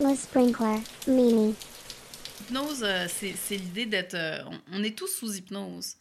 Le 0.00 0.16
sprinkler, 0.16 0.80
Mimi. 1.06 1.54
Hypnose, 2.40 2.82
euh, 2.82 3.06
c'est 3.08 3.56
l'idée 3.56 3.84
d'être. 3.84 4.14
euh, 4.14 4.38
on, 4.72 4.82
est 4.82 4.96
tous 4.96 5.08
sous 5.08 5.34
hypnose. 5.36 5.96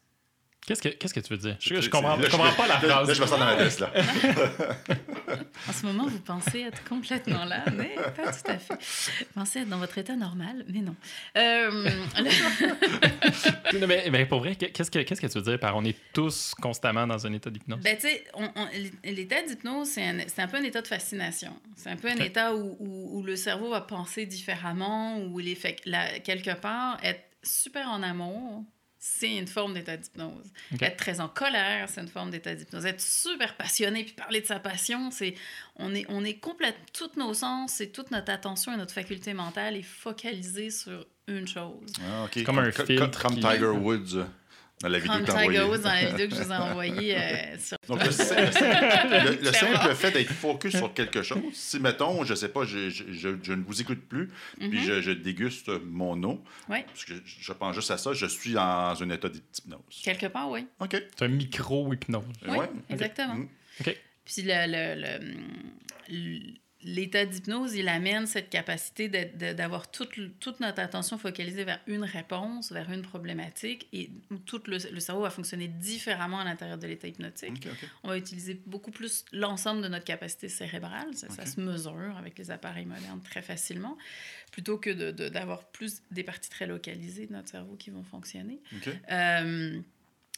Qu'est-ce 0.65 0.81
que, 0.81 1.20
tu 1.20 1.33
veux 1.33 1.38
dire? 1.38 1.57
Je, 1.60 1.81
je 1.81 1.89
comprends, 1.89 2.17
je 2.21 2.29
comprends 2.29 2.54
pas 2.54 2.67
la 2.67 2.79
phrase. 2.79 3.07
Là, 3.07 3.13
je 3.13 3.21
me 3.21 3.27
sens 3.27 3.39
dans 3.39 3.46
ma 3.46 3.55
veste, 3.55 3.81
là. 3.81 3.91
En 5.68 5.73
ce 5.73 5.86
moment, 5.86 6.08
vous 6.08 6.20
pensez 6.20 6.62
être 6.62 6.84
complètement 6.88 7.46
là, 7.46 7.63
mais 7.76 7.96
pas 8.15 8.31
tout 8.31 8.52
à 8.52 8.58
fait. 8.58 8.74
Vous 9.20 9.33
pensez 9.35 9.60
être 9.60 9.70
dans 9.70 9.78
votre 9.78 9.97
état 9.97 10.15
normal, 10.15 10.65
mais 10.67 10.79
non. 10.81 10.96
Euh, 11.38 11.90
le- 12.17 13.79
Non, 13.79 13.88
mais, 13.88 14.10
mais 14.12 14.26
pour 14.26 14.39
vrai, 14.39 14.56
qu'est-ce 14.56 14.89
que, 14.92 14.99
qu'est-ce 14.99 15.21
que 15.21 15.28
tu 15.28 15.38
veux 15.38 15.44
dire 15.44 15.60
par 15.60 15.76
on 15.76 15.84
est 15.85 15.97
tous 16.13 16.53
constamment 16.62 17.05
dans 17.07 17.26
un 17.27 17.34
état 17.34 17.49
d'hypnose? 17.49 17.80
Ben, 17.81 17.95
tu 17.98 18.07
sais, 18.07 18.23
l'état 19.03 19.41
d'hypnose, 19.44 19.89
c'est 19.89 20.03
un, 20.41 20.48
peu 20.48 20.57
un 20.57 20.63
état 20.63 20.81
de 20.81 20.88
fascination. 20.88 21.53
C'est 21.75 21.89
un 21.89 21.95
peu 21.98 22.09
un 22.09 22.17
état 22.17 22.55
où, 22.55 22.75
où- 22.80 23.20
où 23.20 23.23
le 23.23 23.35
cerveau 23.35 23.70
va 23.70 23.81
penser 23.81 24.25
différemment, 24.25 25.20
où 25.20 25.39
il 25.39 25.49
est 25.49 25.55
fait 25.55 25.75
quelque 26.23 26.55
part, 26.59 26.98
être 27.03 27.23
super 27.43 27.88
en 27.89 28.03
amour, 28.03 28.63
c'est 28.99 29.38
une 29.38 29.48
forme 29.48 29.73
d'état 29.73 29.95
d'hypnose. 29.95 30.52
Être 30.81 30.98
très 30.98 31.21
en 31.21 31.30
colère, 31.30 31.88
c'est 31.90 32.02
une 32.02 32.09
forme 32.09 32.31
d'état 32.31 32.53
d'hypnose. 32.53 32.85
Être 32.85 32.99
super 33.02 33.55
passionné 33.55 34.03
puis 34.03 34.13
parler 34.13 34.41
de 34.41 34.45
sa 34.45 34.59
passion, 34.59 35.09
c'est 35.09 35.35
on 35.77 35.95
est 35.95 36.05
on 36.09 36.26
est 36.26 36.35
complète 36.35 36.76
tous 36.94 37.12
nos 37.17 37.34
sens 37.34 37.80
et 37.80 37.90
toute 37.91 38.12
notre 38.12 38.31
attention 38.31 38.73
et 38.73 38.77
notre 38.77 38.93
faculté 38.93 39.34
mentale 39.34 39.77
est 39.77 39.81
focalisée 39.84 40.70
sur 40.70 41.05
une 41.27 41.48
chose. 41.48 41.91
Ah. 42.02 42.27
Comme 42.45 42.59
un 42.59 42.71
filtre 42.71 43.21
Comme 43.21 43.35
qui- 43.35 43.41
Tiger 43.41 43.67
Woods 43.67 44.16
euh, 44.17 44.26
dans 44.81 44.88
la 44.89 44.99
vidéo 44.99 45.19
que 45.19 45.25
dans 45.25 45.35
la 45.89 46.05
vidéo 46.05 46.27
je 46.29 46.35
vous 46.43 46.51
ai 46.51 46.55
envoyée 46.71 47.17
euh, 47.17 47.57
sur 47.59 47.77
Donc, 47.87 47.99
le, 48.03 48.07
le- 49.43 49.51
simple 49.53 49.95
fait 49.95 50.11
d'être 50.11 50.31
focus 50.31 50.75
sur 50.77 50.93
quelque 50.99 51.21
chose, 51.21 51.41
si, 51.53 51.79
mettons, 51.79 52.23
je 52.23 52.33
sais 52.33 52.49
pas, 52.49 52.63
je, 52.65 52.89
je, 52.89 53.03
je- 53.11 53.37
je 53.41 53.53
ne 53.53 53.63
vous 53.63 53.81
écoute 53.81 53.99
plus, 54.07 54.29
puis 54.57 54.67
Mhm. 54.70 54.79
je, 54.79 55.01
je 55.01 55.11
déguste 55.11 55.70
mon 55.85 56.21
eau, 56.23 56.43
Ouais. 56.70 56.85
parce 56.87 57.05
que 57.05 57.13
je, 57.26 57.54
pense 57.54 57.76
juste 57.76 57.91
à 57.91 57.98
ça, 57.98 58.13
je 58.13 58.26
suis 58.26 58.54
dans 58.54 58.95
un 59.01 59.09
état 59.09 59.27
d'hypnose. 59.29 60.01
Quelque 60.04 60.27
part, 60.27 60.49
oui. 60.49 60.65
OK. 60.79 60.91
C'est 61.17 61.26
un 61.26 61.27
micro-hypnose. 61.29 62.23
Oui, 62.48 62.57
Ouais. 62.57 62.70
exactement. 62.89 63.35
Mhm. 63.35 63.48
Puis 64.26 64.44
le, 64.44 64.67
le- 64.67 65.02
le- 65.02 65.38
le- 66.09 66.54
l'état 66.84 67.26
d'hypnose, 67.26 67.76
il 67.76 67.90
amène 67.90 68.26
cette 68.26 68.50
capacité 68.50 69.10
de- 69.10 69.38
de- 69.38 69.54
d'avoir 69.54 69.92
toute, 69.92 70.12
toute 70.40 70.60
notre 70.62 70.80
attention 70.82 71.18
focalisée 71.18 71.64
vers 71.66 71.80
une 71.88 72.04
réponse, 72.04 72.72
vers 72.72 72.90
une 72.92 73.02
problématique, 73.02 73.88
et 73.92 74.10
tout 74.46 74.62
le, 74.66 74.78
le 74.92 75.00
cerveau 75.00 75.24
va 75.24 75.30
fonctionner 75.30 75.68
différemment 75.68 76.40
à 76.40 76.46
l'intérieur 76.46 76.78
de 76.78 76.88
l'état 76.88 77.08
hypnotique. 77.08 77.68
On 78.04 78.08
va 78.08 78.18
utiliser 78.18 78.62
beaucoup 78.66 78.92
plus 78.92 79.26
l'ensemble 79.34 79.82
de 79.82 79.88
notre 79.90 80.06
capacité 80.06 80.48
cérébrale. 80.48 81.08
Ça, 81.14 81.28
se 81.46 81.60
mesure 81.60 82.16
avec 82.18 82.38
les 82.38 82.50
appareils 82.52 82.86
modernes 82.86 83.22
très 83.22 83.42
facilement, 83.42 83.98
plutôt 84.52 84.78
que 84.78 84.90
de- 84.90 85.12
de- 85.12 85.30
d'avoir 85.30 85.66
plus 85.72 86.02
des 86.12 86.24
parties 86.24 86.50
très 86.50 86.66
localisées 86.66 87.28
de 87.28 87.34
notre 87.34 87.50
cerveau 87.50 87.76
qui 87.76 87.90
vont 87.90 88.04
fonctionner. 88.04 88.60
Euh, 89.12 89.80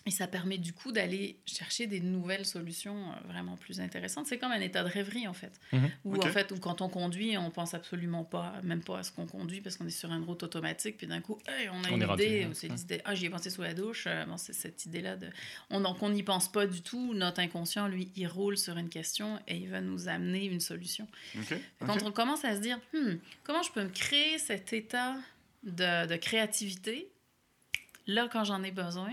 et 0.06 0.12
ça 0.12 0.28
permet 0.28 0.58
du 0.58 0.74
coup 0.74 0.92
d'aller 0.92 1.38
chercher 1.46 1.86
des 1.86 2.00
nouvelles 2.00 2.46
solutions 2.46 3.12
euh, 3.12 3.28
vraiment 3.28 3.56
plus 3.56 3.80
intéressantes. 3.82 4.26
C'est 4.26 4.40
comme 4.40 4.52
un 4.52 4.60
état 4.60 4.84
de 4.84 4.90
rêverie 4.90 5.28
en 5.28 5.34
fait. 5.34 5.52
Mhm. 5.74 5.92
Où 6.06 6.16
en 6.18 6.22
fait, 6.28 6.52
où 6.52 6.58
quand 6.58 6.82
on 6.82 6.90
conduit, 6.90 7.38
on 7.38 7.52
pense 7.52 7.74
absolument 7.76 8.24
pas, 8.24 8.56
même 8.64 8.84
pas 8.84 9.00
à 9.00 9.04
ce 9.04 9.12
qu'on 9.12 9.28
conduit 9.28 9.62
parce 9.62 9.78
qu'on 9.78 9.86
est 9.86 9.92
sur 9.92 10.12
une 10.12 10.24
route 10.24 10.42
automatique. 10.42 10.98
Puis 10.98 11.06
d'un 11.08 11.22
coup, 11.22 11.38
hey, 11.48 11.70
on 11.70 11.84
a 11.84 11.92
On 11.92 11.98
une 11.98 12.14
idée. 12.14 12.48
ou 12.50 12.54
c'est 12.54 12.68
l'idée, 12.68 13.02
ah, 13.06 13.14
j'y 13.14 13.28
ai 13.28 13.30
pensé 13.30 13.50
sous 13.52 13.62
la 13.62 13.74
douche. 13.76 14.06
Euh, 14.08 14.26
bon, 14.26 14.38
c'est 14.38 14.54
cette 14.54 14.86
idée-là 14.86 15.18
de. 15.18 15.28
On, 15.70 15.82
donc 15.82 16.02
on 16.02 16.10
n'y 16.10 16.24
pense 16.24 16.52
pas 16.52 16.66
du 16.66 16.82
tout. 16.82 17.14
Notre 17.14 17.40
inconscient, 17.40 17.88
lui, 17.88 18.12
il 18.16 18.28
roule 18.28 18.58
sur 18.58 18.78
une 18.78 18.90
question 18.90 19.40
et 19.48 19.56
il 19.58 19.70
va 19.70 19.82
nous 19.82 20.08
amener 20.08 20.46
une 20.46 20.60
solution. 20.62 21.08
Quand 21.86 22.02
on 22.04 22.12
commence 22.12 22.44
à 22.44 22.56
se 22.56 22.62
dire, 22.62 22.80
Hmm, 22.94 23.16
comment 23.44 23.62
je 23.62 23.72
peux 23.72 23.84
me 23.84 23.90
créer 23.90 24.38
cet 24.38 24.74
état 24.74 25.16
de, 25.64 26.08
de 26.08 26.16
créativité, 26.16 27.10
là, 28.08 28.28
quand 28.32 28.44
j'en 28.44 28.64
ai 28.64 28.72
besoin, 28.72 29.12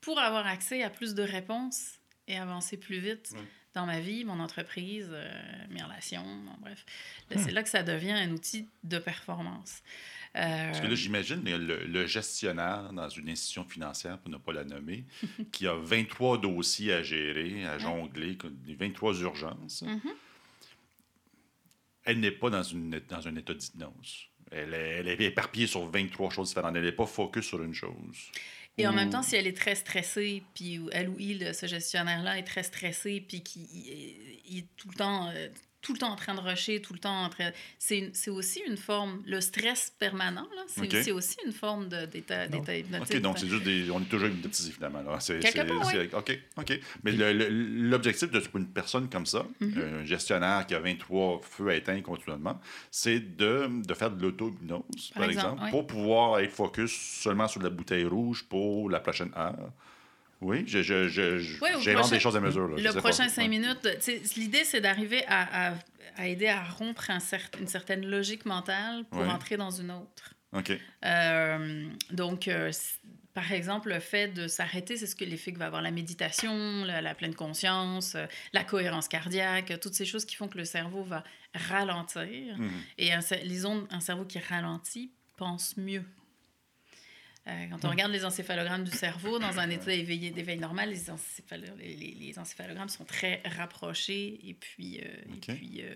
pour 0.00 0.18
avoir 0.18 0.46
accès 0.46 0.82
à 0.82 0.90
plus 0.90 1.14
de 1.14 1.22
réponses 1.22 1.98
et 2.26 2.38
avancer 2.38 2.76
plus 2.76 3.00
vite 3.00 3.30
Ouais. 3.34 3.40
dans 3.74 3.86
ma 3.86 4.00
vie, 4.00 4.24
mon 4.24 4.40
entreprise, 4.40 5.08
euh, 5.10 5.30
mes 5.70 5.82
relations, 5.82 6.24
bon, 6.24 6.52
bref. 6.60 6.84
Là, 7.30 7.38
C'est 7.38 7.52
là 7.52 7.62
que 7.62 7.68
ça 7.68 7.82
devient 7.82 8.12
un 8.12 8.30
outil 8.30 8.68
de 8.84 8.98
performance. 8.98 9.82
Euh, 10.36 10.66
Parce 10.66 10.80
que 10.80 10.86
là, 10.86 10.94
j'imagine 10.94 11.42
le, 11.42 12.06
gestionnaire 12.06 12.92
dans 12.92 13.08
une 13.08 13.30
institution 13.30 13.64
financière, 13.64 14.18
pour 14.18 14.30
ne 14.30 14.36
pas 14.36 14.52
la 14.52 14.64
nommer, 14.64 15.04
qui 15.52 15.66
a 15.66 15.74
23 15.74 16.38
dossiers 16.38 16.92
à 16.92 17.02
gérer, 17.02 17.64
à 17.64 17.78
jongler, 17.78 18.36
comme 18.36 18.56
des 18.58 18.74
23 18.74 19.20
urgences. 19.22 19.82
Mhm. 19.82 20.00
Elle 22.04 22.20
n'est 22.20 22.30
pas 22.30 22.50
dans, 22.50 22.62
une, 22.62 23.00
dans 23.08 23.28
un 23.28 23.36
état 23.36 23.52
d'hypnose. 23.54 24.28
Elle 24.50 24.72
est, 24.72 24.96
elle 25.00 25.08
est 25.08 25.20
éparpillée 25.20 25.66
sur 25.66 25.86
23 25.90 26.30
choses 26.30 26.48
différentes. 26.48 26.74
Elle 26.76 26.84
n'est 26.84 26.92
pas 26.92 27.06
focus 27.06 27.44
sur 27.46 27.62
une 27.62 27.74
chose. 27.74 28.30
Et 28.78 28.86
en 28.86 28.92
même 28.92 29.10
temps, 29.10 29.22
si 29.24 29.34
elle 29.36 29.46
est 29.48 29.56
très 29.56 29.74
stressée, 29.74 30.44
puis 30.54 30.80
elle 30.92 31.08
ou 31.08 31.16
il, 31.18 31.52
ce 31.54 31.66
gestionnaire-là, 31.66 32.38
est 32.38 32.44
très 32.44 32.62
stressé, 32.62 33.20
puis 33.26 33.42
qu'il 33.42 33.62
il- 33.62 34.40
il 34.48 34.58
est 34.60 34.66
tout 34.76 34.88
le 34.88 34.94
temps, 34.94 35.28
euh, 35.30 35.48
tout 35.80 35.92
le 35.92 35.98
temps 35.98 36.10
en 36.10 36.16
train 36.16 36.34
de 36.34 36.40
rusher, 36.40 36.82
tout 36.82 36.92
le 36.92 36.98
temps 36.98 37.24
en 37.24 37.28
train... 37.28 37.50
C'est 37.78 38.10
aussi 38.28 38.60
une 38.66 38.76
forme... 38.76 39.22
Le 39.26 39.40
stress 39.40 39.92
permanent, 39.98 40.48
là, 40.56 40.62
c'est 40.66 41.12
aussi 41.12 41.36
une 41.46 41.52
forme 41.52 41.88
de- 41.88 42.06
d'état 42.06 42.48
d'état 42.48 42.76
hypnotique. 42.76 43.14
OK, 43.16 43.20
donc 43.22 43.38
c'est 43.38 43.46
juste 43.48 43.62
des. 43.62 43.88
On 43.90 44.00
est 44.00 44.04
toujours 44.06 44.28
hypnotisé, 44.28 44.72
finalement. 44.72 44.98
Là. 45.02 45.10
Part, 45.12 45.22
c'est- 45.22 45.38
OK, 46.14 46.38
OK. 46.56 46.80
Mais 47.04 47.12
l'objectif 47.12 48.30
de 48.30 48.40
pour 48.40 48.58
une 48.60 48.68
personne 48.68 49.08
comme 49.08 49.26
ça, 49.26 49.46
Mhm. 49.60 50.00
un 50.00 50.04
gestionnaire 50.04 50.66
qui 50.66 50.74
a 50.74 50.80
23 50.80 51.40
feux 51.42 51.72
éteints 51.74 52.00
continuellement, 52.00 52.60
c'est 52.90 53.20
de, 53.36 53.68
de 53.86 53.94
faire 53.94 54.10
de 54.10 54.20
l'auto-hypnose, 54.22 55.10
Par 55.14 55.22
par, 55.22 55.30
exemple, 55.30 55.46
exemple, 55.46 55.62
oui. 55.64 55.70
pour 55.70 55.86
pouvoir 55.86 56.40
être 56.40 56.52
focus 56.52 56.92
seulement 56.92 57.46
sur 57.48 57.62
la 57.62 57.70
bouteille 57.70 58.04
rouge 58.04 58.44
pour 58.48 58.90
la 58.90 59.00
prochaine 59.00 59.30
heure. 59.36 59.70
Oui, 60.40 60.64
je, 60.66 60.82
je, 60.82 61.08
je, 61.08 61.38
je- 61.38 61.60
Ouais, 61.60 61.72
prochain- 61.72 62.08
des 62.10 62.20
choses 62.20 62.36
à 62.36 62.40
mesure. 62.40 62.68
là, 62.68 62.76
Le 62.76 62.92
prochain 63.00 63.24
pas. 63.24 63.28
cinq 63.28 63.42
Ouais. 63.42 63.48
minutes, 63.48 63.88
l'idée, 64.36 64.64
c'est 64.64 64.80
d'arriver 64.80 65.24
à, 65.26 65.70
à- 65.70 65.74
à 66.16 66.26
aider 66.26 66.46
à 66.48 66.62
rompre 66.64 67.10
un 67.10 67.18
cer- 67.18 67.58
une 67.60 67.66
certaine 67.68 68.06
logique 68.06 68.44
mentale 68.46 69.04
pour 69.10 69.20
Ouais. 69.20 69.26
entrer 69.28 69.56
dans 69.56 69.70
une 69.70 69.90
autre. 69.90 70.34
OK. 70.52 70.72
Euh, 71.04 71.86
donc, 72.10 72.48
euh, 72.48 72.70
par 73.34 73.52
exemple, 73.52 73.88
le 73.90 74.00
fait 74.00 74.28
de 74.28 74.48
s'arrêter, 74.48 74.96
c'est 74.96 75.06
ce 75.06 75.14
que 75.14 75.24
l'effet 75.24 75.52
que 75.52 75.58
va 75.58 75.66
avoir 75.66 75.82
la 75.82 75.90
méditation, 75.90 76.84
la, 76.84 77.00
la 77.02 77.14
pleine 77.14 77.34
conscience, 77.34 78.14
euh, 78.14 78.26
la 78.52 78.64
cohérence 78.64 79.06
cardiaque, 79.08 79.78
toutes 79.80 79.94
ces 79.94 80.04
choses 80.06 80.24
qui 80.24 80.34
font 80.36 80.48
que 80.48 80.58
le 80.58 80.64
cerveau 80.64 81.02
va 81.04 81.22
ralentir. 81.54 82.56
Mhm. 82.58 82.70
Et 82.98 83.12
un, 83.12 83.20
les 83.44 83.64
ondes, 83.66 83.86
un 83.90 84.00
cerveau 84.00 84.24
qui 84.24 84.38
ralentit 84.38 85.12
pense 85.36 85.76
mieux. 85.76 86.02
Euh, 87.48 87.66
quand 87.70 87.84
on 87.86 87.90
regarde 87.90 88.12
les 88.12 88.24
encéphalogrammes 88.24 88.84
du 88.84 88.90
cerveau, 88.90 89.38
dans 89.38 89.58
un 89.58 89.70
état 89.70 89.92
éveillé, 89.92 90.30
d'éveil 90.30 90.58
normal, 90.58 90.90
les, 90.90 91.08
encéphalo- 91.10 91.76
les, 91.78 91.94
les- 91.96 92.14
les 92.14 92.38
encéphalogrammes 92.38 92.88
sont 92.90 93.04
très 93.04 93.42
rapprochés 93.56 94.38
et 94.48 94.54
puis, 94.54 95.00
euh, 95.02 95.34
Ok. 95.36 95.48
et 95.48 95.54
puis 95.54 95.80
euh, 95.82 95.94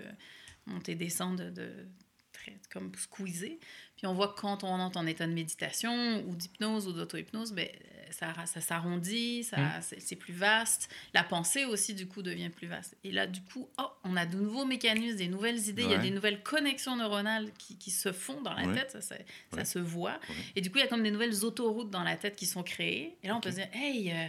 montent 0.67 0.89
et 0.89 0.95
de, 1.35 1.51
de- 1.51 1.87
très, 2.33 2.57
comme 2.71 2.95
squeezés. 2.95 3.61
Puis 3.97 4.07
on 4.07 4.15
voit 4.15 4.29
que 4.29 4.41
quand 4.41 4.65
on 4.65 4.69
entre 4.69 4.97
en 4.99 5.07
état 5.07 5.27
de 5.27 5.33
méditation 5.33 6.25
ou 6.27 6.35
d'hypnose 6.35 6.89
ou 6.89 6.93
d'auto-hypnose, 6.93 7.53
ben, 7.53 7.69
ça, 8.11 8.35
ça 8.47 8.61
s'arrondit, 8.61 9.45
ça, 9.45 9.59
Mm. 9.59 9.83
c'est 9.99 10.17
plus 10.17 10.33
vaste. 10.35 10.89
La 11.15 11.23
pensée 11.23 11.65
aussi, 11.67 11.95
du 11.95 12.07
coup, 12.09 12.23
devient 12.23 12.49
plus 12.51 12.67
vaste. 12.67 12.97
Et 13.05 13.13
là, 13.13 13.27
du 13.27 13.43
coup, 13.43 13.69
oh, 13.79 13.91
on 14.05 14.17
a 14.17 14.27
de 14.27 14.37
nouveaux 14.37 14.65
mécanismes, 14.65 15.17
des 15.17 15.29
nouvelles 15.29 15.69
idées, 15.69 15.85
il 15.85 15.91
y 15.91 15.95
a 15.95 15.99
des 15.99 16.11
nouvelles 16.11 16.43
connexions 16.43 16.97
neuronales 16.97 17.53
qui, 17.59 17.77
qui 17.77 17.91
se 17.91 18.11
font 18.13 18.41
dans 18.43 18.53
la 18.53 18.67
Ouais. 18.67 18.75
tête, 18.75 18.91
ça, 18.91 19.01
ça, 19.01 19.15
ça 19.51 19.57
Ouais. 19.59 19.65
se 19.65 19.79
voit. 19.79 20.19
Et 20.57 20.61
du 20.61 20.71
coup, 20.71 20.79
il 20.79 20.81
y 20.81 20.85
a 20.85 20.89
comme 20.89 21.03
des 21.05 21.11
nouvelles 21.13 21.45
autoroutes 21.45 21.91
dans 21.91 22.03
la 22.03 22.17
tête 22.17 22.35
qui 22.37 22.47
sont 22.47 22.63
créées. 22.65 23.17
Et 23.23 23.29
là, 23.29 23.37
on 23.37 23.41
peut 23.41 23.51
se 23.51 23.57
dire, 23.57 23.69
hey, 23.73 24.11
euh, 24.11 24.27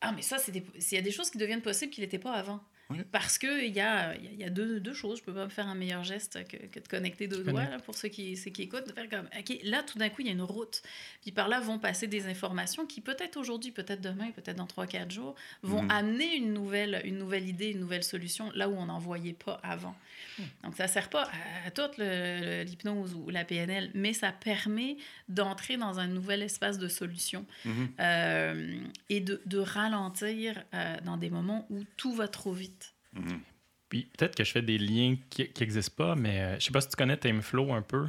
ah, 0.00 0.12
mais 0.12 0.22
ça, 0.22 0.38
c'est 0.38 0.52
des- 0.52 0.64
il 0.76 0.94
y 0.94 0.98
a 0.98 1.02
des 1.02 1.10
choses 1.10 1.28
qui 1.30 1.38
deviennent 1.38 1.62
possibles 1.62 1.92
qui 1.92 2.00
n'étaient 2.00 2.18
pas 2.20 2.32
avant. 2.34 2.60
Oui. 2.90 2.98
Parce 3.12 3.36
qu'il 3.36 3.66
y 3.68 3.80
a, 3.80 4.14
y 4.16 4.26
a- 4.26 4.30
il 4.32 4.38
y 4.40 4.44
a 4.44 4.50
deux, 4.50 4.80
deux 4.80 4.94
choses. 4.94 5.18
Je 5.18 5.22
peux 5.24 5.34
pas 5.34 5.44
me 5.44 5.50
faire 5.50 5.66
un 5.68 5.74
meilleur 5.74 6.04
geste 6.04 6.42
que, 6.48 6.56
que 6.56 6.80
de 6.80 6.88
connecter 6.88 7.28
deux 7.28 7.44
doigts, 7.44 7.64
là, 7.68 7.78
pour 7.80 7.94
ceux 7.94 8.08
qui, 8.08 8.34
ceux 8.36 8.50
qui 8.50 8.62
écoutent, 8.62 8.86
de 8.88 8.92
faire 8.92 9.08
comme, 9.10 9.28
OK, 9.38 9.58
là, 9.64 9.82
tout 9.82 9.98
d'un 9.98 10.08
coup, 10.08 10.22
il 10.22 10.26
y 10.28 10.30
a 10.30 10.32
une 10.32 10.40
route. 10.42 10.82
Puis 11.20 11.30
par 11.30 11.48
là 11.48 11.60
vont 11.60 11.78
passer 11.78 12.06
des 12.06 12.26
informations 12.28 12.86
qui, 12.86 13.02
peut-être 13.02 13.36
aujourd'hui, 13.36 13.72
peut-être 13.72 14.00
demain, 14.00 14.30
peut-être 14.30 14.56
dans 14.56 14.66
3-4 14.66 15.10
jours, 15.10 15.34
vont 15.62 15.82
Mhm. 15.82 15.90
amener 15.90 16.34
une 16.36 16.54
nouvelle, 16.54 17.02
une 17.04 17.18
nouvelle 17.18 17.46
idée, 17.46 17.70
une 17.72 17.80
nouvelle 17.80 18.04
solution, 18.04 18.50
là 18.54 18.70
où 18.70 18.74
on 18.74 18.86
n'en 18.86 18.98
voyait 18.98 19.34
pas 19.34 19.60
avant. 19.62 19.94
Donc, 20.62 20.76
ça 20.76 20.88
sert 20.88 21.10
pas 21.10 21.24
à, 21.24 21.66
à 21.66 21.70
toute 21.70 21.98
l'hypnose 21.98 23.14
ou 23.14 23.28
la 23.28 23.44
PNL, 23.44 23.90
mais 23.94 24.12
ça 24.12 24.32
permet 24.32 24.96
d'entrer 25.28 25.76
dans 25.76 25.98
un 25.98 26.06
nouvel 26.06 26.42
espace 26.42 26.78
de 26.78 26.88
solution 26.88 27.44
Mhm. 27.64 27.88
euh, 28.00 28.80
et 29.10 29.20
de, 29.20 29.40
de 29.46 29.58
ralentir 29.58 30.62
euh, 30.74 30.96
dans 31.04 31.16
des 31.16 31.28
moments 31.30 31.66
où 31.70 31.82
tout 31.96 32.12
va 32.14 32.28
trop 32.28 32.52
vite. 32.52 32.77
Mhm. 33.12 33.40
Puis 33.88 34.10
peut-être 34.16 34.36
que 34.36 34.44
je 34.44 34.52
fais 34.52 34.62
des 34.62 34.78
liens 34.78 35.16
qui 35.30 35.50
n'existent 35.60 35.94
pas, 35.96 36.14
mais 36.14 36.40
euh, 36.40 36.58
je 36.58 36.66
sais 36.66 36.72
pas 36.72 36.80
si 36.80 36.88
tu 36.88 36.96
connais 36.96 37.16
Timeflow 37.16 37.72
un 37.72 37.82
peu. 37.82 38.06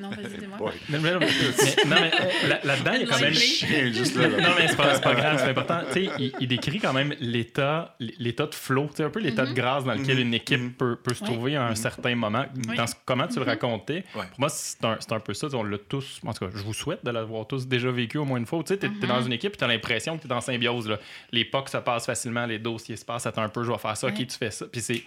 Non, 0.00 0.10
vas-y, 0.10 0.38
dis-moi. 0.38 0.72
Mais- 0.88 0.98
mais- 1.00 1.12
non, 1.12 1.20
mais 1.20 1.26
euh, 1.26 2.48
là- 2.48 2.60
là-dedans, 2.64 2.92
il 2.94 3.00
y 3.00 3.04
a 3.04 3.06
quand 3.06 3.20
même. 3.20 3.32
Chien, 3.34 3.92
juste 3.92 4.16
là. 4.16 4.28
là. 4.28 4.36
Non, 4.40 4.54
mais 4.58 4.68
c'est 4.68 4.76
pas, 4.76 4.98
pas 4.98 5.14
grave, 5.14 5.38
c'est 5.38 5.50
important. 5.50 5.80
Tu 5.92 6.06
sais, 6.06 6.10
il, 6.18 6.32
il 6.40 6.48
décrit 6.48 6.78
quand 6.78 6.92
même 6.92 7.14
l'état, 7.20 7.94
l'état 8.00 8.46
de 8.46 8.54
flow, 8.54 8.86
tu 8.90 8.96
sais, 8.96 9.02
un 9.04 9.10
peu 9.10 9.20
l'état 9.20 9.46
de 9.46 9.52
grâce 9.52 9.84
dans 9.84 9.94
lequel 9.94 10.16
Mhm. 10.16 10.22
une 10.22 10.34
équipe 10.34 10.60
Mhm. 10.60 10.72
peut, 10.72 10.96
peut 10.96 11.14
se 11.14 11.22
Oui. 11.24 11.30
trouver 11.32 11.56
à 11.56 11.66
un 11.66 11.74
certain 11.74 12.14
moment. 12.14 12.46
Oui. 12.68 12.76
Dans 12.76 12.86
ce- 12.86 12.94
comment 13.04 13.26
tu 13.28 13.38
le 13.38 13.44
racontais, 13.44 14.04
Ouais. 14.14 14.24
pour 14.30 14.40
moi, 14.40 14.48
c'est 14.48 14.84
un, 14.84 14.96
c'est 15.00 15.12
un 15.12 15.20
peu 15.20 15.34
ça. 15.34 15.46
On 15.54 15.62
l'a 15.62 15.78
tous, 15.78 16.20
en 16.26 16.32
tout 16.32 16.44
cas, 16.46 16.50
je 16.54 16.62
vous 16.62 16.74
souhaite 16.74 17.04
de 17.04 17.10
l'avoir 17.10 17.46
tous 17.46 17.66
déjà 17.66 17.90
vécu 17.90 18.18
au 18.18 18.24
moins 18.24 18.38
une 18.38 18.46
fois. 18.46 18.62
Tu 18.62 18.68
sais, 18.74 18.78
t'es, 18.78 18.88
t'es 19.00 19.06
dans 19.06 19.22
une 19.22 19.32
équipe 19.32 19.54
et 19.54 19.56
t'as 19.56 19.66
l'impression 19.66 20.16
que 20.16 20.22
t'es 20.22 20.28
dans 20.28 20.40
symbiose. 20.40 20.88
Là. 20.88 20.98
Les 21.32 21.44
POC 21.44 21.68
se 21.68 21.76
passent 21.78 22.06
facilement, 22.06 22.46
les 22.46 22.58
dossiers 22.58 22.96
se 22.96 23.04
passent, 23.04 23.26
attends 23.26 23.42
un 23.42 23.48
peu, 23.48 23.62
je 23.64 23.70
vais 23.72 23.78
faire 23.78 23.96
ça, 23.96 24.06
ok, 24.08 24.14
tu 24.16 24.36
fais 24.38 24.50
ça. 24.50 24.66
Puis 24.70 24.80
c'est, 24.80 25.02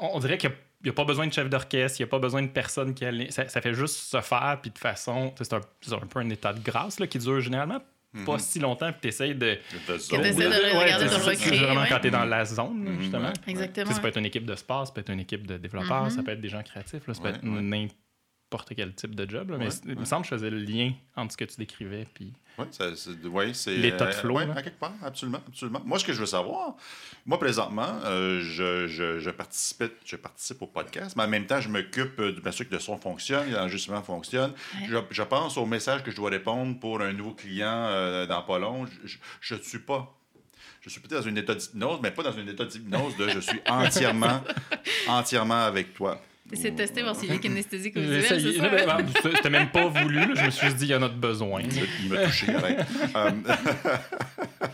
on 0.00 0.18
dirait 0.20 0.38
qu'il 0.38 0.50
n'y 0.50 0.54
a, 0.54 0.58
pas 0.94 1.04
besoin 1.04 1.26
de 1.26 1.32
chef 1.32 1.48
d'orchestre, 1.50 2.00
il 2.00 2.02
n'y 2.04 2.08
a 2.08 2.10
pas 2.10 2.18
besoin 2.18 2.42
de 2.42 2.48
personne 2.48 2.94
qui 2.94 3.04
aligne. 3.04 3.30
Ça, 3.30 3.48
ça 3.48 3.60
fait 3.60 3.74
juste 3.74 3.96
se 3.96 4.20
faire, 4.20 4.58
puis 4.62 4.70
de 4.70 4.78
façon, 4.78 5.34
c'est 5.36 5.52
un, 5.52 5.60
c'est 5.80 5.92
un 5.94 5.98
peu 5.98 6.20
un 6.20 6.30
état 6.30 6.52
de 6.52 6.60
grâce 6.60 7.00
là, 7.00 7.06
qui 7.06 7.18
dure 7.18 7.40
généralement 7.40 7.80
pas 8.24 8.38
si 8.38 8.58
longtemps, 8.60 8.90
puis 8.92 9.00
tu 9.02 9.08
essayes 9.08 9.34
de. 9.34 9.58
De 9.88 9.98
zone. 9.98 10.22
de 10.22 10.26
Ouais, 10.26 10.94
recréer, 10.94 11.60
ouais. 11.76 11.86
quand 11.88 11.98
tu 12.00 12.06
es 12.06 12.10
dans 12.10 12.24
la 12.24 12.46
zone, 12.46 12.78
Mhm, 12.78 13.00
justement. 13.02 13.28
ouais. 13.28 13.32
Exactement. 13.46 13.92
ça 13.92 14.00
peut 14.00 14.08
être 14.08 14.16
une 14.16 14.24
équipe 14.24 14.46
de 14.46 14.54
sport, 14.54 14.86
ça 14.86 14.92
peut 14.94 15.02
être 15.02 15.10
une 15.10 15.20
équipe 15.20 15.46
de 15.46 15.58
développeurs, 15.58 16.10
ça 16.10 16.16
Mhm. 16.18 16.24
peut 16.24 16.30
être 16.32 16.40
des 16.40 16.48
gens 16.48 16.62
créatifs, 16.62 17.06
là, 17.06 17.12
ça 17.12 17.22
Ouais, 17.22 17.32
peut 17.32 17.36
être 17.36 17.44
ouais. 17.44 17.50
N'importe 18.46 18.74
quel 18.76 18.94
type 18.94 19.14
de 19.14 19.28
job. 19.28 19.50
là, 19.50 19.56
mais 19.58 19.66
Ouais, 19.66 19.74
il 19.86 19.98
me 19.98 20.04
semble 20.04 20.22
que 20.22 20.28
je 20.30 20.34
faisais 20.36 20.50
le 20.50 20.58
lien 20.58 20.92
entre 21.16 21.32
ce 21.32 21.36
que 21.36 21.44
tu 21.44 21.56
décrivais 21.56 22.06
puis 22.14 22.32
Oui, 22.58 22.66
ouais, 23.24 23.54
c'est, 23.54 23.76
L'état 23.76 24.06
de 24.06 24.12
flow, 24.12 24.38
à 24.38 24.62
quelque 24.62 24.78
part, 24.78 24.92
absolument, 25.02 25.40
absolument. 25.48 25.82
Moi, 25.84 25.98
ce 25.98 26.04
que 26.04 26.12
je 26.12 26.20
veux 26.20 26.26
savoir, 26.26 26.76
moi, 27.26 27.38
présentement, 27.40 27.98
euh, 28.04 28.40
je, 28.40 28.86
je, 28.86 29.18
je, 29.18 29.30
participe, 29.30 29.92
je 30.04 30.16
participe 30.16 30.62
au 30.62 30.68
podcast, 30.68 31.16
mais 31.16 31.24
en 31.24 31.28
même 31.28 31.46
temps, 31.46 31.60
je 31.60 31.68
m'occupe 31.68 32.20
euh, 32.20 32.32
de 32.32 32.40
m'assurer 32.40 32.68
que 32.68 32.74
le 32.74 32.80
son 32.80 32.98
fonctionne, 32.98 33.50
l'enregistrement 33.50 34.02
fonctionne. 34.02 34.52
Ouais. 34.80 34.86
Je, 34.88 34.96
je 35.10 35.22
pense 35.22 35.56
au 35.56 35.66
message 35.66 36.04
que 36.04 36.12
je 36.12 36.16
dois 36.16 36.30
répondre 36.30 36.78
pour 36.78 37.00
un 37.00 37.12
nouveau 37.12 37.32
client 37.32 37.86
euh, 37.88 38.26
dans 38.26 38.42
pas 38.42 38.60
long. 38.60 38.86
Je 39.40 39.54
ne 39.54 39.60
suis 39.60 39.80
pas. 39.80 40.12
Je 40.82 40.88
suis 40.88 41.00
peut-être 41.00 41.22
dans 41.24 41.28
un 41.28 41.34
état 41.34 41.54
d'hypnose, 41.54 41.98
mais 42.00 42.12
pas 42.12 42.22
dans 42.22 42.38
un 42.38 42.46
état 42.46 42.64
d'hypnose 42.64 43.16
de 43.16 43.28
je 43.28 43.40
suis 43.40 43.60
entièrement, 43.66 44.40
entièrement 45.08 45.64
avec 45.64 45.94
toi. 45.94 46.22
C'est 46.52 46.70
de 46.70 46.76
tester 46.76 47.02
voir 47.02 47.16
s'il 47.16 47.30
est 47.32 47.40
kinesthésique 47.40 47.96
ou 47.96 48.00
visuel, 48.00 48.40
c'est 48.40 48.52
ça? 48.52 48.68
ben, 48.68 49.06
C'était 49.34 49.50
même 49.50 49.70
pas 49.70 49.86
voulu. 49.88 50.14
là, 50.14 50.34
Je 50.34 50.44
me 50.46 50.50
suis 50.50 50.74
dit, 50.74 50.84
il 50.84 50.90
y 50.90 50.94
en 50.94 51.02
a 51.02 51.08
de 51.08 51.14
besoin. 51.18 51.60
Il 51.62 52.08
m'a 52.08 52.24
touché. 52.26 52.46
Euh, 53.16 53.30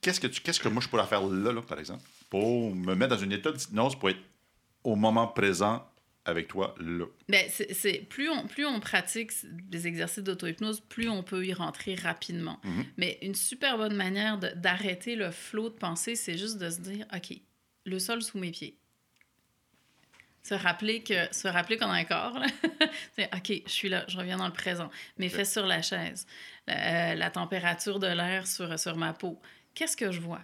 qu'est-ce, 0.00 0.20
que 0.20 0.26
tu, 0.26 0.40
qu'est-ce 0.40 0.60
que 0.60 0.68
moi 0.68 0.82
je 0.82 0.88
pourrais 0.88 1.06
faire 1.06 1.22
là, 1.26 1.52
là, 1.52 1.62
par 1.62 1.78
exemple, 1.78 2.02
pour 2.30 2.74
me 2.74 2.94
mettre 2.94 3.16
dans 3.16 3.22
un 3.22 3.30
état 3.30 3.52
d'hypnose 3.52 3.96
pour 3.96 4.10
être 4.10 4.18
au 4.84 4.96
moment 4.96 5.26
présent 5.26 5.86
avec 6.24 6.48
toi 6.48 6.74
là? 6.80 7.06
Ben, 7.28 7.46
c'est, 7.50 8.06
plus, 8.08 8.30
on, 8.30 8.46
plus 8.46 8.64
on 8.66 8.80
pratique 8.80 9.32
des 9.44 9.86
exercices 9.86 10.22
d'auto-hypnose, 10.22 10.80
plus 10.80 11.08
on 11.08 11.22
peut 11.22 11.44
y 11.44 11.52
rentrer 11.52 11.94
rapidement. 11.94 12.60
Mhm. 12.64 12.84
Mais 12.96 13.18
une 13.22 13.34
super 13.34 13.76
bonne 13.78 13.94
manière 13.96 14.38
d'arrêter 14.38 15.16
le 15.16 15.30
flot 15.30 15.68
de 15.70 15.74
pensée, 15.74 16.16
c'est 16.16 16.38
juste 16.38 16.58
de 16.58 16.70
se 16.70 16.80
dire, 16.80 17.06
OK, 17.14 17.36
le 17.86 17.98
sol 17.98 18.22
sous 18.22 18.38
mes 18.38 18.50
pieds. 18.50 18.78
Se 20.44 20.54
rappeler, 20.54 21.02
que, 21.02 21.34
se 21.34 21.48
rappeler 21.48 21.78
qu'on 21.78 21.88
a 21.88 21.94
un 21.94 22.04
corps. 22.04 22.38
C'est, 23.16 23.34
OK, 23.34 23.62
je 23.66 23.72
suis 23.72 23.88
là, 23.88 24.04
je 24.08 24.18
reviens 24.18 24.36
dans 24.36 24.46
le 24.46 24.52
présent. 24.52 24.90
Mes 25.16 25.30
fesses 25.30 25.52
sur 25.52 25.66
la 25.66 25.82
chaise. 25.82 26.26
La, 26.66 27.12
euh, 27.12 27.14
la 27.14 27.30
température 27.30 27.98
de 27.98 28.06
l'air 28.06 28.46
sur, 28.46 28.78
sur 28.78 28.96
ma 28.96 29.14
peau. 29.14 29.40
Qu'est-ce 29.74 29.96
que 29.96 30.12
je 30.12 30.20
vois? 30.20 30.42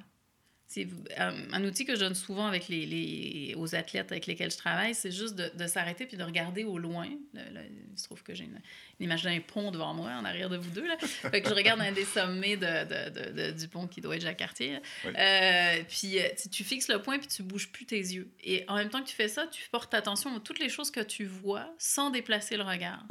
C'est 0.72 0.86
euh, 1.18 1.46
un 1.52 1.64
outil 1.64 1.84
que 1.84 1.96
je 1.96 2.00
donne 2.00 2.14
souvent 2.14 2.46
avec 2.46 2.68
les, 2.68 2.86
les- 2.86 3.54
aux 3.56 3.74
athlètes 3.74 4.12
avec 4.12 4.26
lesquels 4.28 4.52
je 4.52 4.56
travaille, 4.56 4.94
c'est 4.94 5.10
juste 5.10 5.34
de, 5.34 5.50
de 5.52 5.66
s'arrêter 5.66 6.06
puis 6.06 6.16
de 6.16 6.22
regarder 6.22 6.62
au 6.62 6.78
loin. 6.78 7.08
Là, 7.34 7.42
là, 7.50 7.60
il 7.92 7.98
se 7.98 8.04
trouve 8.04 8.22
que 8.22 8.36
j'ai 8.36 8.44
une, 8.44 8.60
une 9.00 9.06
image 9.06 9.24
d'un 9.24 9.40
pont 9.40 9.72
devant 9.72 9.94
moi, 9.94 10.10
en 10.12 10.24
arrière 10.24 10.48
de 10.48 10.56
vous 10.56 10.70
deux. 10.70 10.86
Là. 10.86 10.96
Fait 11.00 11.42
que 11.42 11.48
je 11.48 11.54
regarde 11.54 11.80
un 11.80 11.90
des 11.90 12.04
sommets 12.04 12.56
de, 12.56 13.50
de- 13.50 13.58
du 13.58 13.66
pont 13.66 13.88
qui 13.88 14.00
doit 14.00 14.14
être 14.14 14.22
Jacques-Cartier. 14.22 14.74
là. 14.74 14.80
Oui. 15.06 15.12
Euh, 15.18 15.82
puis 15.88 16.20
euh, 16.20 16.28
tu, 16.52 16.62
fixes 16.62 16.86
le 16.86 17.02
point 17.02 17.18
puis 17.18 17.26
tu 17.26 17.42
bouges 17.42 17.72
plus 17.72 17.84
tes 17.86 17.98
yeux. 17.98 18.30
Et 18.44 18.64
en 18.68 18.76
même 18.76 18.90
temps 18.90 19.02
que 19.02 19.08
tu 19.08 19.16
fais 19.16 19.26
ça, 19.26 19.48
tu 19.48 19.68
portes 19.70 19.92
attention 19.92 20.36
à 20.36 20.38
toutes 20.38 20.60
les 20.60 20.68
choses 20.68 20.92
que 20.92 21.00
tu 21.00 21.24
vois 21.24 21.74
sans 21.78 22.10
déplacer 22.10 22.56
le 22.56 22.62
regard. 22.62 23.04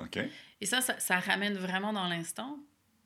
Et 0.62 0.66
ça, 0.66 0.80
ça, 0.80 0.98
ça 0.98 1.20
ramène 1.20 1.56
vraiment 1.56 1.92
dans 1.92 2.08
l'instant. 2.08 2.58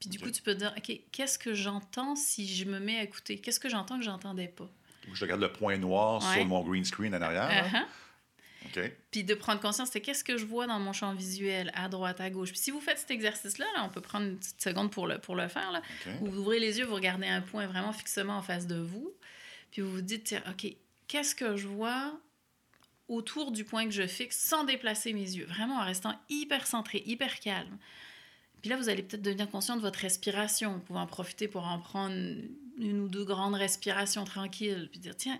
Puis 0.03 0.17
du 0.17 0.19
coup, 0.19 0.29
tu 0.31 0.41
peux 0.41 0.53
te 0.53 0.59
dire, 0.59 0.73
OK, 0.77 0.99
qu'est-ce 1.11 1.39
que 1.39 1.53
j'entends 1.53 2.15
si 2.15 2.47
je 2.53 2.65
me 2.65 2.79
mets 2.79 2.97
à 2.99 3.03
écouter? 3.03 3.37
Qu'est-ce 3.39 3.59
que 3.59 3.69
j'entends 3.69 3.97
que 3.97 4.03
j'entendais 4.03 4.47
pas? 4.49 4.69
Je 5.13 5.21
regarde 5.23 5.41
le 5.41 5.51
point 5.51 5.77
noir 5.77 6.21
Ouais. 6.23 6.35
sur 6.35 6.45
mon 6.45 6.61
green 6.61 6.83
screen 6.83 7.15
en 7.15 7.21
arrière. 7.21 7.85
OK? 8.65 8.91
Puis 9.11 9.23
de 9.23 9.33
prendre 9.33 9.61
conscience, 9.61 9.89
c'est 9.91 10.01
qu'est-ce 10.01 10.23
que 10.23 10.37
je 10.37 10.45
vois 10.45 10.67
dans 10.67 10.79
mon 10.79 10.93
champ 10.93 11.13
visuel, 11.13 11.71
à 11.75 11.87
droite, 11.89 12.19
à 12.21 12.29
gauche? 12.29 12.49
Puis 12.51 12.59
si 12.59 12.71
vous 12.71 12.79
faites 12.81 12.97
cet 12.99 13.11
exercice-là, 13.11 13.65
là, 13.75 13.83
on 13.85 13.89
peut 13.89 14.01
prendre 14.01 14.25
une 14.25 14.37
petite 14.37 14.61
seconde 14.61 14.91
pour 14.91 15.07
le, 15.07 15.19
pour 15.19 15.35
le 15.35 15.47
faire. 15.47 15.71
Là. 15.71 15.81
Vous 16.21 16.37
ouvrez 16.37 16.59
les 16.59 16.79
yeux, 16.79 16.85
vous 16.85 16.95
regardez 16.95 17.27
un 17.27 17.41
point 17.41 17.65
vraiment 17.67 17.93
fixement 17.93 18.37
en 18.37 18.41
face 18.41 18.67
de 18.67 18.75
vous. 18.77 19.13
Puis 19.71 19.81
vous 19.81 19.91
vous 19.91 20.01
dites, 20.01 20.23
tiens, 20.25 20.43
OK, 20.49 20.67
qu'est-ce 21.07 21.35
que 21.35 21.55
je 21.57 21.67
vois 21.67 22.17
autour 23.09 23.51
du 23.51 23.65
point 23.65 23.83
que 23.85 23.91
je 23.91 24.07
fixe 24.07 24.37
sans 24.39 24.63
déplacer 24.63 25.11
mes 25.13 25.19
yeux, 25.35 25.45
vraiment 25.45 25.75
en 25.79 25.85
restant 25.85 26.17
hyper 26.29 26.65
centré, 26.65 27.03
hyper 27.05 27.39
calme. 27.41 27.77
Puis 28.63 28.69
là, 28.69 28.77
vous 28.77 28.87
allez 28.87 29.03
peut-être 29.03 29.21
devenir 29.21 29.49
conscient 29.49 29.75
de 29.75 29.81
votre 29.81 29.99
respiration. 29.99 30.75
Vous 30.75 30.79
pouvez 30.79 30.99
en 30.99 31.05
profiter 31.05 31.49
pour 31.49 31.67
en 31.67 31.79
prendre 31.79 32.15
une 32.77 33.01
ou 33.01 33.09
deux 33.09 33.25
grandes 33.25 33.55
respirations 33.55 34.23
tranquilles. 34.23 34.87
Puis 34.89 35.01
dire, 35.01 35.17
tiens, 35.17 35.37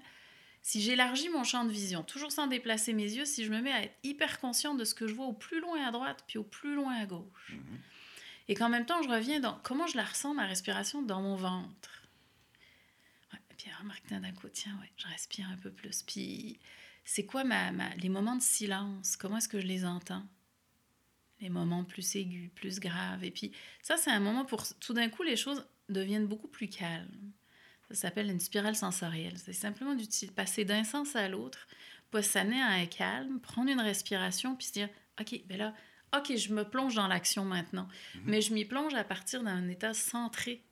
si 0.62 0.82
j'élargis 0.82 1.30
mon 1.30 1.46
champ 1.46 1.64
de 1.64 1.72
vision, 1.72 2.04
toujours 2.04 2.34
sans 2.34 2.48
déplacer 2.48 2.92
mes 2.92 3.10
yeux, 3.10 3.24
si 3.24 3.46
je 3.46 3.50
me 3.50 3.62
mets 3.62 3.72
à 3.72 3.84
être 3.84 3.96
hyper 4.04 4.42
conscient 4.42 4.76
de 4.76 4.84
ce 4.84 4.94
que 4.94 5.08
je 5.08 5.14
vois 5.14 5.28
au 5.28 5.32
plus 5.32 5.62
loin 5.62 5.88
à 5.88 5.92
droite, 5.94 6.26
puis 6.28 6.38
au 6.38 6.44
plus 6.44 6.76
loin 6.76 6.96
à 6.96 7.06
gauche. 7.06 7.52
Mhm. 7.54 7.80
Et 8.50 8.56
qu'en 8.56 8.68
même 8.68 8.86
temps, 8.86 9.02
je 9.02 9.08
reviens 9.08 9.40
dans 9.40 9.58
comment 9.64 9.88
je 9.88 9.96
la 9.96 10.04
ressens, 10.04 10.34
ma 10.34 10.46
respiration, 10.46 11.02
dans 11.02 11.22
mon 11.22 11.38
ventre. 11.38 12.04
Ouais, 13.32 13.40
puis 13.58 13.68
remarque 13.80 14.06
d'un 14.10 14.32
coup, 14.34 14.50
tiens, 14.52 14.78
ouais, 14.82 14.92
je 14.98 15.08
respire 15.08 15.48
un 15.50 15.56
peu 15.56 15.72
plus. 15.72 16.04
Puis 16.04 16.60
c'est 17.06 17.26
quoi 17.26 17.46
ma, 17.46 17.72
ma- 17.72 17.96
les 17.96 18.10
moments 18.10 18.36
de 18.36 18.42
silence? 18.42 19.16
Comment 19.16 19.38
est-ce 19.38 19.48
que 19.48 19.62
je 19.62 19.66
les 19.68 19.86
entends? 19.86 20.24
Les 21.44 21.50
moments 21.50 21.84
plus 21.84 22.16
aigus, 22.16 22.50
plus 22.56 22.80
graves. 22.80 23.24
Et 23.24 23.30
puis 23.30 23.52
ça, 23.82 23.98
c'est 23.98 24.10
un 24.12 24.22
moment 24.22 24.46
pour... 24.46 24.64
Tout 24.80 24.94
d'un 24.94 25.10
coup, 25.10 25.24
les 25.24 25.36
choses 25.36 25.68
deviennent 25.90 26.26
beaucoup 26.26 26.48
plus 26.48 26.70
calmes. 26.70 27.32
Ça 27.90 27.96
s'appelle 27.96 28.30
une 28.32 28.40
spirale 28.40 28.76
sensorielle. 28.76 29.38
C'est 29.38 29.52
simplement 29.54 29.94
d'uti- 29.94 30.32
passer 30.32 30.64
d'un 30.64 30.86
sens 30.86 31.18
à 31.18 31.28
l'autre, 31.28 31.68
pas 32.12 32.22
s'amener 32.24 32.62
à 32.62 32.70
un 32.70 32.86
calme, 32.86 33.42
prendre 33.42 33.70
une 33.70 33.82
respiration, 33.82 34.56
puis 34.56 34.68
se 34.68 34.72
dire, 34.74 34.90
OK, 35.20 35.42
ben 35.48 35.58
là, 35.58 35.74
OK, 36.16 36.36
je 36.36 36.54
me 36.54 36.64
plonge 36.64 36.96
dans 36.96 37.08
l'action 37.08 37.44
maintenant. 37.44 37.88
Mais 38.24 38.40
je 38.40 38.54
m'y 38.54 38.64
plonge 38.66 38.94
à 38.94 39.04
partir 39.04 39.44
d'un 39.44 39.68
état 39.68 39.94
centré 39.94 40.64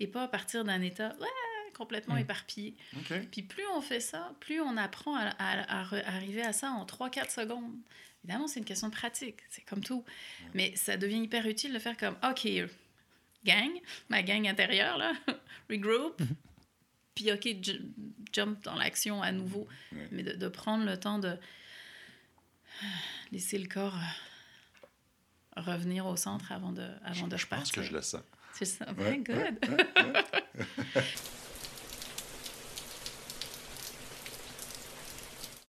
et 0.00 0.06
pas 0.08 0.24
à 0.24 0.28
partir 0.28 0.64
d'un 0.64 0.80
état 0.82 1.14
ouais, 1.20 1.26
complètement 1.78 2.16
Mm. 2.16 2.18
éparpillé. 2.20 2.76
OK. 2.96 3.12
Puis 3.30 3.42
plus 3.42 3.64
on 3.74 3.80
fait 3.80 4.00
ça, 4.00 4.34
plus 4.40 4.60
on 4.60 4.76
apprend 4.76 5.14
à, 5.16 5.28
à- 5.38 5.80
à 5.80 5.84
re- 5.84 6.04
arriver 6.04 6.42
à 6.42 6.52
ça 6.52 6.70
en 6.72 6.84
3-4 6.84 7.30
secondes. 7.30 7.72
Évidemment, 8.24 8.48
c'est 8.48 8.58
une 8.58 8.66
question 8.66 8.88
de 8.88 8.92
pratique, 8.94 9.38
c'est 9.48 9.62
comme 9.62 9.82
tout. 9.82 10.04
Mais 10.52 10.74
ça 10.76 10.96
devient 10.96 11.22
hyper 11.22 11.46
utile 11.46 11.72
de 11.72 11.78
faire 11.78 11.96
comme, 11.96 12.16
OK, 12.28 12.46
gang, 13.44 13.70
ma 14.08 14.22
gang 14.22 14.46
intérieure, 14.46 14.98
là, 14.98 15.12
regroup, 15.70 16.20
puis 17.14 17.32
OK, 17.32 17.48
ju- 17.62 17.80
jump 18.32 18.62
dans 18.64 18.74
l'action 18.74 19.22
à 19.22 19.30
nouveau. 19.32 19.66
Mais 20.12 20.22
de, 20.24 20.32
de 20.32 20.48
prendre 20.48 20.84
le 20.84 20.98
temps 20.98 21.18
de 21.20 21.38
laisser 23.32 23.58
le 23.58 23.68
corps 23.68 23.96
revenir 25.56 26.06
au 26.06 26.16
centre 26.16 26.52
avant 26.52 26.70
de, 26.72 26.86
avant 27.04 27.26
de 27.28 27.36
Je 27.36 27.46
pense 27.46 27.72
que 27.72 27.82
je 27.82 27.92
le 27.92 28.02
sens. 28.02 28.22
C'est 28.52 28.64
ça. 28.64 28.86
Ouais, 28.92 29.18
Okay, 29.20 29.32
good. 29.32 29.58
ouais. 29.68 30.24